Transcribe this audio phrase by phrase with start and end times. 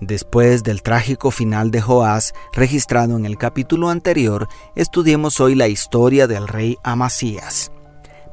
[0.00, 6.26] Después del trágico final de Joás, registrado en el capítulo anterior, estudiemos hoy la historia
[6.26, 7.72] del rey Amasías.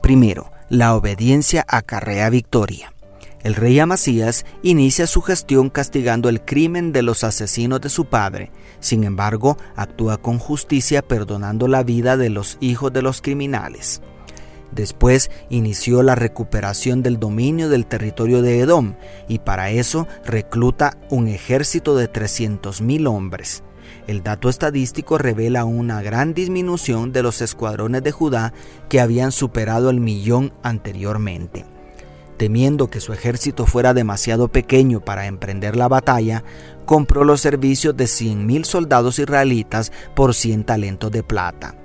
[0.01, 2.93] Primero, la obediencia acarrea victoria.
[3.43, 8.51] El rey Amasías inicia su gestión castigando el crimen de los asesinos de su padre.
[8.81, 14.01] Sin embargo, actúa con justicia perdonando la vida de los hijos de los criminales.
[14.75, 18.95] Después inició la recuperación del dominio del territorio de Edom
[19.27, 23.63] y para eso recluta un ejército de 300.000 hombres.
[24.07, 28.53] El dato estadístico revela una gran disminución de los escuadrones de Judá
[28.89, 31.65] que habían superado el millón anteriormente.
[32.37, 36.43] Temiendo que su ejército fuera demasiado pequeño para emprender la batalla,
[36.85, 41.75] compró los servicios de 100.000 soldados israelitas por 100 talentos de plata.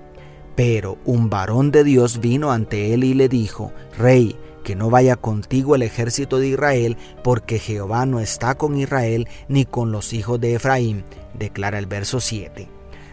[0.58, 5.14] Pero un varón de Dios vino ante él y le dijo, Rey, que no vaya
[5.14, 10.40] contigo el ejército de Israel, porque Jehová no está con Israel ni con los hijos
[10.40, 12.68] de Efraín, declara el verso 7.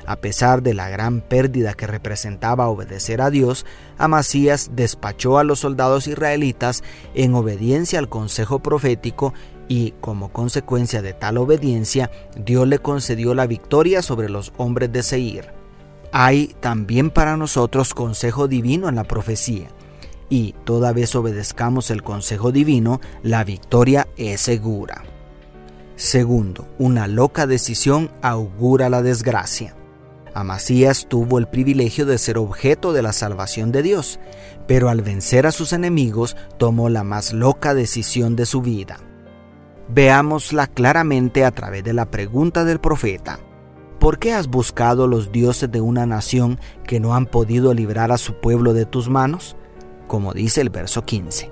[0.08, 3.68] A pesar de la gran pérdida que representaba obedecer a Dios,
[4.00, 9.36] Amasías despachó a los soldados israelitas en obediencia al consejo profético
[9.68, 12.09] y, como consecuencia de tal obediencia,
[12.44, 15.65] Dios le concedió la victoria sobre los hombres de Seir.
[16.18, 19.68] Hay también para nosotros consejo divino en la profecía.
[20.30, 25.04] Y toda vez obedezcamos el consejo divino, la victoria es segura.
[25.98, 29.76] Segundo, una loca decisión augura la desgracia.
[30.34, 34.18] Amasías tuvo el privilegio de ser objeto de la salvación de Dios,
[34.70, 39.02] pero al vencer a sus enemigos tomó la más loca decisión de su vida.
[39.90, 43.38] Veámosla claramente a través de la pregunta del profeta.
[44.06, 48.20] ¿Por qué has buscado los dioses de una nación que no han podido librar a
[48.20, 49.56] su pueblo de tus manos?
[50.06, 51.50] Como dice el verso 15.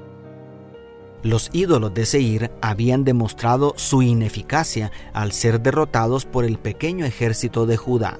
[1.23, 7.65] Los ídolos de Seir habían demostrado su ineficacia al ser derrotados por el pequeño ejército
[7.65, 8.19] de Judá.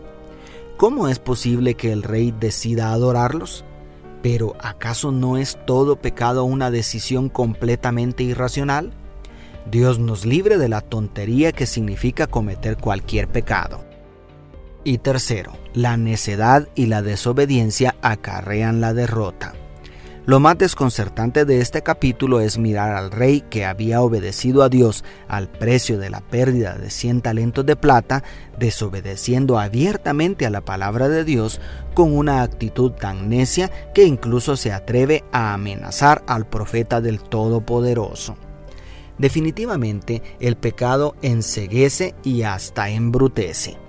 [0.77, 3.63] ¿Cómo es posible que el rey decida adorarlos?
[4.23, 8.93] Pero ¿acaso no es todo pecado una decisión completamente irracional?
[9.69, 13.92] Dios nos libre de la tontería que significa cometer cualquier pecado.
[14.85, 19.53] Y tercero, la necedad y la desobediencia acarrean la derrota.
[20.25, 25.03] Lo más desconcertante de este capítulo es mirar al rey que había obedecido a Dios
[25.27, 28.23] al precio de la pérdida de 100 talentos de plata,
[28.57, 31.59] desobedeciendo abiertamente a la palabra de Dios
[31.93, 38.37] con una actitud tan necia que incluso se atreve a amenazar al profeta del Todopoderoso.
[39.17, 43.82] Definitivamente el pecado enseguece y hasta embrutece.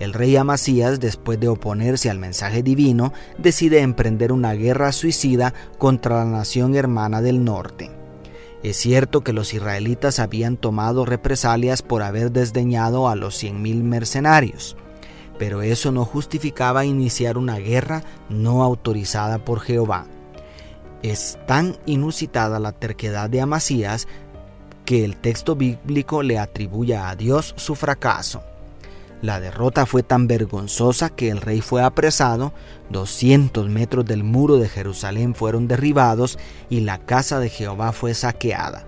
[0.00, 6.24] El rey Amasías, después de oponerse al mensaje divino, decide emprender una guerra suicida contra
[6.24, 7.90] la nación hermana del norte.
[8.62, 14.74] Es cierto que los israelitas habían tomado represalias por haber desdeñado a los 100.000 mercenarios,
[15.38, 20.06] pero eso no justificaba iniciar una guerra no autorizada por Jehová.
[21.02, 24.08] Es tan inusitada la terquedad de Amasías
[24.86, 28.42] que el texto bíblico le atribuye a Dios su fracaso.
[29.22, 32.54] La derrota fue tan vergonzosa que el rey fue apresado,
[32.88, 36.38] 200 metros del muro de Jerusalén fueron derribados
[36.70, 38.86] y la casa de Jehová fue saqueada.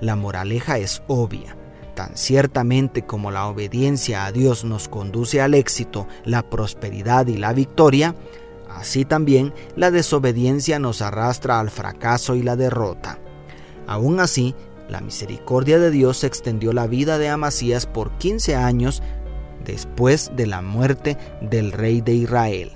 [0.00, 1.54] La moraleja es obvia.
[1.94, 7.52] Tan ciertamente como la obediencia a Dios nos conduce al éxito, la prosperidad y la
[7.52, 8.14] victoria,
[8.70, 13.18] así también la desobediencia nos arrastra al fracaso y la derrota.
[13.86, 14.54] Aún así,
[14.88, 19.02] la misericordia de Dios extendió la vida de Amasías por 15 años
[19.64, 22.72] después de la muerte del rey de Israel.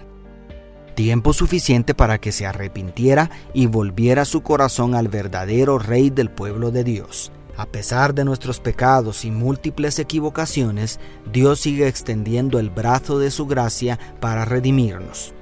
[0.95, 6.71] Tiempo suficiente para que se arrepintiera y volviera su corazón al verdadero rey del pueblo
[6.71, 7.33] de Dios.
[7.56, 11.01] A pesar de nuestros pecados y múltiples equivocaciones,
[11.33, 15.35] Dios sigue extendiendo el brazo de su gracia para redimirnos.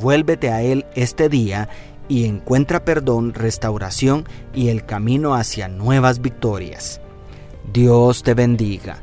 [0.00, 1.68] Vuélvete a Él este día
[2.08, 4.24] y encuentra perdón, restauración
[4.54, 7.00] y el camino hacia nuevas victorias.
[7.72, 9.02] Dios te bendiga,